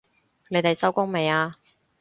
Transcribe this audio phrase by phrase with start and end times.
[0.49, 1.57] 你哋收工未啊？